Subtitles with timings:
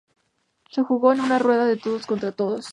[0.71, 2.69] Se jugó en una rueda de todos contra todos.